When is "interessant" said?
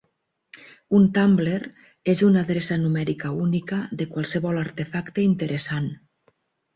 5.27-5.91